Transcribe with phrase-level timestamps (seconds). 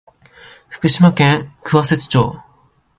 [0.67, 2.41] 福島県桑折町